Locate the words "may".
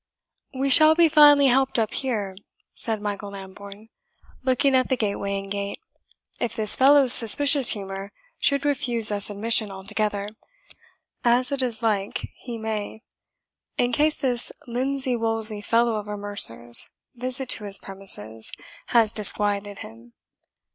12.57-13.03